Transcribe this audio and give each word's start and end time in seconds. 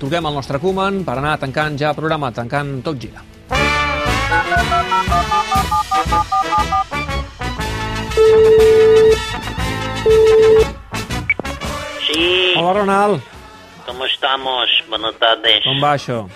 Truquem 0.00 0.26
al 0.28 0.34
nostre 0.36 0.60
Koeman 0.60 1.00
per 1.08 1.16
anar 1.20 1.36
tancant 1.40 1.78
ja 1.80 1.92
el 1.92 1.98
programa, 2.00 2.32
tancant 2.40 2.74
tot 2.84 3.00
gira. 3.00 3.24
Sí, 12.06 12.54
Hola, 12.56 12.80
Ronald. 12.80 13.22
¿cómo 13.86 14.04
estamos? 14.04 14.68
Buenas 14.88 15.14
tardes. 15.16 15.62
Com 15.64 15.80
va 15.82 15.94
això? 15.96 16.26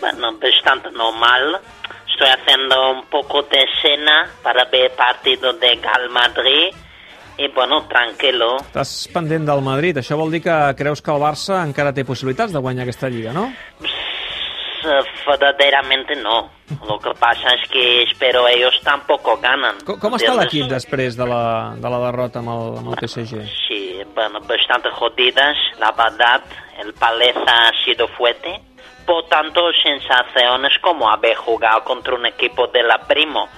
Bueno, 0.00 0.32
bastante 0.38 0.90
normal. 0.92 1.60
Estoy 2.08 2.28
haciendo 2.28 2.92
un 2.92 3.04
poco 3.06 3.42
de 3.42 3.64
cena 3.82 4.28
para 4.42 4.64
ver 4.66 4.92
partido 4.94 5.52
de 5.52 5.76
Gal 5.76 6.08
Madrid. 6.10 6.74
Y 7.42 7.48
bueno, 7.48 7.82
tranquilo. 7.90 8.54
Estàs 8.62 9.08
pendent 9.10 9.48
del 9.48 9.62
Madrid. 9.66 9.96
Això 9.98 10.14
vol 10.14 10.30
dir 10.30 10.38
que 10.44 10.54
creus 10.78 11.00
que 11.02 11.10
el 11.10 11.18
Barça 11.18 11.56
encara 11.66 11.90
té 11.96 12.04
possibilitats 12.06 12.54
de 12.54 12.60
guanyar 12.62 12.84
aquesta 12.86 13.08
lliga, 13.10 13.32
no? 13.34 13.48
Eh, 13.82 15.00
Verdaderamente 15.26 16.14
no. 16.14 16.50
Lo 16.86 17.00
que 17.00 17.10
pasa 17.18 17.54
es 17.54 17.68
que 17.68 18.04
espero 18.04 18.46
ellos 18.46 18.78
tampoco 18.84 19.36
ganan. 19.42 19.80
Com, 19.86 19.98
com 19.98 20.14
està 20.18 20.36
l'equip 20.38 20.68
després 20.70 21.18
de 21.18 21.26
la, 21.26 21.42
de 21.82 21.92
la 21.94 21.98
derrota 22.06 22.38
amb 22.44 22.54
el, 22.54 22.62
amb 22.78 22.92
el 22.94 23.00
PSG? 23.02 23.42
Sí, 23.66 23.80
bueno, 24.14 24.38
bastante 24.46 24.90
jodidas, 25.00 25.58
la 25.80 25.90
verdad. 25.98 26.46
El 26.78 26.94
Paleza 26.94 27.42
ha 27.66 27.72
sido 27.84 28.06
fuerte. 28.14 28.60
Por 29.04 29.26
tanto, 29.26 29.60
sensaciones 29.82 30.78
como 30.80 31.10
haber 31.10 31.34
jugado 31.34 31.82
contra 31.82 32.14
un 32.14 32.26
equipo 32.26 32.68
de 32.68 32.84
la 32.84 32.98
Primo. 33.06 33.48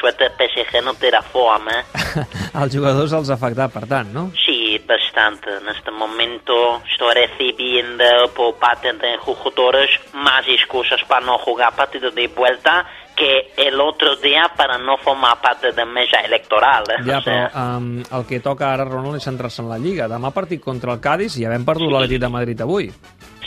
Suerte 0.00 0.24
el 0.24 0.32
PSG 0.32 0.82
no 0.82 0.94
tira 0.94 1.20
fome. 1.22 1.72
Els 2.60 2.74
jugadors 2.74 3.12
els 3.12 3.28
ha 3.30 3.34
afectat, 3.36 3.72
per 3.72 3.86
tant, 3.86 4.08
no? 4.14 4.30
Sí, 4.46 4.80
bastante. 4.88 5.50
En 5.60 5.68
este 5.68 5.90
momento 5.90 6.80
estoy 6.90 7.14
recibiendo 7.14 8.04
por 8.34 8.54
parte 8.56 8.92
de 8.92 9.16
jugadores 9.18 9.90
más 10.14 10.46
excusas 10.48 11.00
para 11.06 11.24
no 11.26 11.38
jugar 11.38 11.74
partido 11.76 12.10
de 12.10 12.28
vuelta 12.28 12.86
que 13.14 13.52
el 13.56 13.78
otro 13.80 14.16
día 14.16 14.50
para 14.56 14.78
no 14.78 14.96
formar 14.96 15.40
parte 15.40 15.72
de 15.72 15.84
mesa 15.84 16.18
electoral. 16.24 16.84
eh. 16.88 17.02
Ja, 17.04 17.18
O 17.18 17.22
sea, 17.22 17.50
però 17.52 17.76
um, 17.76 18.00
el 18.00 18.26
que 18.26 18.40
toca 18.40 18.72
ara, 18.72 18.84
Ronald, 18.84 19.16
és 19.20 19.24
centrar-se 19.24 19.60
en 19.62 19.68
la 19.68 19.78
Lliga. 19.78 20.08
Demà 20.08 20.30
partit 20.32 20.62
contra 20.64 20.94
el 20.96 21.00
Cádiz 21.00 21.36
i 21.36 21.44
ja 21.44 21.52
hem 21.52 21.64
perdut 21.68 21.92
l'Atlètic 21.92 22.20
de 22.22 22.28
Madrid 22.32 22.60
avui. 22.64 22.88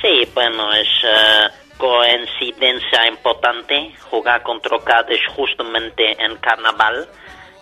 Sí, 0.03 0.27
bueno, 0.35 0.71
es 0.73 0.91
eh, 1.07 1.47
coincidencia 1.77 3.07
importante 3.07 3.93
jugar 4.09 4.43
contra 4.43 4.79
Cádiz 4.79 5.21
justamente 5.35 6.15
en 6.23 6.35
carnaval 6.37 7.07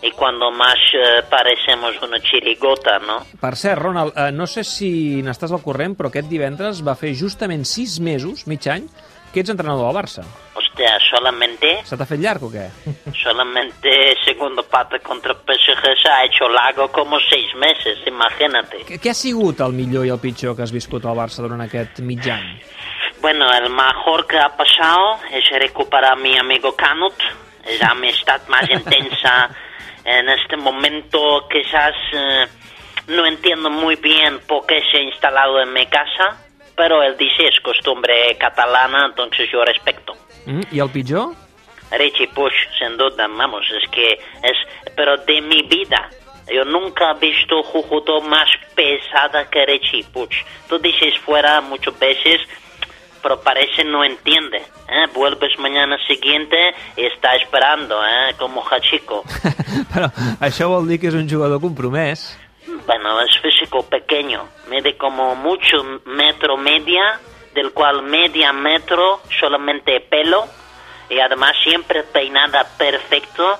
y 0.02 0.10
cuando 0.10 0.50
más 0.50 0.76
eh, 0.92 1.22
parecemos 1.30 1.94
una 2.02 2.18
chirigota, 2.20 2.98
¿no? 2.98 3.24
Per 3.40 3.56
cert, 3.56 3.80
Ronald, 3.80 4.12
eh, 4.16 4.32
no 4.32 4.48
sé 4.50 4.64
si 4.66 5.22
n'estàs 5.22 5.54
al 5.54 5.62
corrent, 5.62 5.94
però 5.94 6.10
aquest 6.10 6.26
divendres 6.28 6.82
va 6.82 6.96
fer 6.98 7.14
justament 7.14 7.62
sis 7.64 8.00
mesos, 8.02 8.48
mig 8.50 8.66
any, 8.66 8.88
que 9.32 9.40
ets 9.40 9.52
entrenador 9.54 9.86
del 9.86 9.96
Barça. 9.96 10.26
Hostia, 10.58 10.98
solamente, 11.06 11.78
Se 11.86 11.96
t'ha 11.96 12.06
fet 12.08 12.20
llarg 12.20 12.42
o 12.48 12.50
què? 12.50 12.66
solamente 13.22 13.94
segundo 14.24 14.64
parte 14.66 14.98
contra 15.00 15.34
PSG 15.38 15.94
se 16.02 16.10
ha 16.10 16.24
hecho 16.24 16.48
largo 16.48 16.88
como 16.90 17.20
seis 17.30 17.54
meses, 17.54 18.02
imagínate. 18.06 18.82
Què, 18.88 18.98
què 18.98 19.14
ha 19.14 19.16
sigut 19.16 19.62
el 19.62 19.72
millor 19.72 20.06
i 20.06 20.10
el 20.10 20.20
pitjor 20.20 20.56
que 20.58 20.66
has 20.66 20.74
viscut 20.74 21.06
al 21.06 21.16
Barça 21.16 21.46
durant 21.46 21.62
aquest 21.62 22.02
mig 22.02 22.26
any? 22.26 22.58
Bueno, 23.22 23.46
el 23.54 23.70
mejor 23.70 24.26
que 24.26 24.36
ha 24.36 24.48
pasado 24.48 25.20
es 25.30 25.48
recuperar 25.48 26.14
a 26.14 26.16
mi 26.16 26.36
amigo 26.36 26.74
Canut, 26.74 27.14
es 27.64 27.78
la 27.78 27.90
amistad 27.90 28.40
más 28.48 28.68
intensa 28.70 29.48
en 30.04 30.28
este 30.28 30.56
momento. 30.56 31.46
Quizás 31.48 31.94
eh, 32.12 32.46
no 33.06 33.24
entiendo 33.24 33.70
muy 33.70 33.94
bien 33.94 34.40
por 34.40 34.66
qué 34.66 34.82
se 34.90 34.98
ha 34.98 35.02
instalado 35.02 35.60
en 35.62 35.72
mi 35.72 35.86
casa, 35.86 36.36
pero 36.74 37.00
él 37.00 37.16
dice 37.16 37.44
es 37.44 37.60
costumbre 37.60 38.36
catalana, 38.40 39.06
entonces 39.06 39.48
yo 39.52 39.64
respeto. 39.64 40.14
Mm? 40.46 40.62
I 40.72 40.80
el 40.80 40.90
pitjor? 40.90 41.36
Richie 41.92 42.26
Push, 42.26 42.54
sin 42.76 42.96
duda, 42.96 43.28
vamos, 43.28 43.64
es 43.70 43.88
que 43.92 44.14
es, 44.14 44.92
pero 44.96 45.16
de 45.18 45.40
mi 45.42 45.62
vida. 45.62 46.10
Yo 46.52 46.64
nunca 46.64 47.12
he 47.12 47.20
visto 47.20 47.62
jugador 47.62 48.24
más 48.24 48.48
pesada 48.74 49.48
que 49.48 49.64
Richie 49.64 50.02
Puch. 50.12 50.34
Tú 50.68 50.76
dices 50.80 51.16
fuera 51.18 51.60
muchas 51.60 51.96
veces, 52.00 52.40
pero 53.22 53.40
parece 53.40 53.84
no 53.84 54.04
entiende. 54.04 54.58
¿eh? 54.58 55.06
Vuelves 55.14 55.58
mañana 55.58 55.96
siguiente 56.06 56.74
y 56.96 57.04
está 57.06 57.34
esperando, 57.36 58.02
¿eh? 58.04 58.34
como 58.38 58.62
Hachico. 58.62 59.24
però 59.92 60.08
això 60.46 60.68
vol 60.70 60.88
dir 60.88 60.98
que 61.00 61.10
és 61.10 61.18
un 61.18 61.28
jugador 61.28 61.60
compromès. 61.60 62.38
Bueno, 62.86 63.20
es 63.20 63.38
físico 63.42 63.84
pequeño, 63.86 64.42
mide 64.70 64.96
como 64.96 65.34
mucho 65.34 65.82
metro 66.06 66.56
media, 66.56 67.20
del 67.54 67.72
cual 67.72 68.02
media 68.02 68.52
metro 68.52 69.20
solamente 69.40 70.00
pelo 70.00 70.46
y 71.10 71.20
además 71.20 71.52
siempre 71.62 72.02
peinada 72.04 72.64
perfecto. 72.78 73.58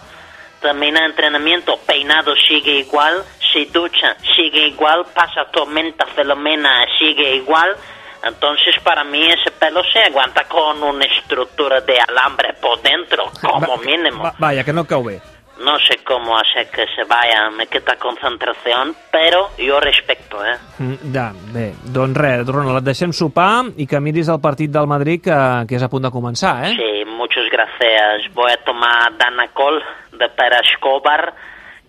Termina 0.61 1.05
entrenamiento, 1.05 1.77
peinado 1.87 2.35
sigue 2.37 2.79
igual, 2.79 3.25
se 3.53 3.67
ducha 3.67 4.17
sigue 4.37 4.69
igual, 4.69 5.05
pasa 5.13 5.45
tormenta 5.53 6.07
filomena 6.07 6.85
sigue 6.99 7.35
igual. 7.37 7.77
Entonces 8.25 8.75
para 8.85 9.05
mí 9.05 9.23
ese 9.27 9.51
pelo 9.53 9.83
se 9.93 10.01
aguanta 10.01 10.45
con 10.45 10.83
una 10.83 11.05
estructura 11.05 11.81
de 11.81 11.99
alambre 12.09 12.55
por 12.61 12.81
dentro, 12.83 13.25
como 13.41 13.77
Va- 13.77 13.85
mínimo. 13.85 14.23
Va, 14.23 14.35
vaja, 14.39 14.65
que 14.65 14.73
no 14.73 14.85
bé. 14.85 15.21
No 15.59 15.79
sé 15.79 15.99
cómo 16.03 16.37
hacer 16.37 16.69
que 16.71 16.87
se 16.97 17.05
vaya, 17.05 17.51
me 17.51 17.67
quita 17.69 17.95
concentración, 17.97 18.97
pero 19.13 19.51
yo 19.59 19.79
respeto, 19.81 20.45
¿eh? 20.45 20.57
Mm, 20.79 21.13
Ja, 21.15 21.33
bé, 21.53 21.75
doncs 21.85 22.17
res, 22.17 22.47
Ronald, 22.49 22.79
et 22.81 22.85
deixem 22.89 23.13
sopar 23.13 23.67
i 23.77 23.87
que 23.87 24.01
miris 24.01 24.29
el 24.33 24.41
partit 24.41 24.73
del 24.73 24.89
Madrid 24.91 25.21
que, 25.23 25.37
que 25.69 25.77
és 25.77 25.83
a 25.85 25.91
punt 25.93 26.03
de 26.09 26.11
començar, 26.11 26.55
eh? 26.67 26.73
Sí, 26.75 27.05
muchas 27.07 27.47
gracias. 27.53 28.33
Voy 28.35 28.51
a 28.51 28.57
tomar 28.65 29.13
Danacol 29.19 29.79
de 30.19 30.29
Pera 30.31 30.59
Escobar, 30.65 31.33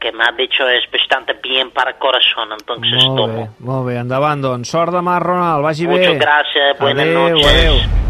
que 0.04 0.12
me 0.12 0.24
ha 0.28 0.32
dicho 0.36 0.68
es 0.68 0.84
bastante 0.92 1.34
bien 1.42 1.72
para 1.72 1.94
corazón, 1.98 2.50
entonces 2.52 2.92
molt 3.08 3.16
bé, 3.16 3.16
tomo. 3.16 3.56
molt 3.60 3.88
bé, 3.88 3.98
endavant, 4.04 4.44
doncs. 4.44 4.68
Sort 4.76 4.92
demà, 4.92 5.18
Ronald, 5.24 5.64
vagi 5.64 5.88
bé. 5.88 5.98
Muchas 5.98 6.20
gracias, 6.20 6.80
buenas 6.80 7.08
adeu, 7.08 7.30
noches. 7.30 7.48
Adeu. 7.48 8.03